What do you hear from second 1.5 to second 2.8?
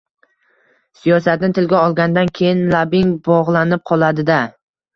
tilga olgandan keyin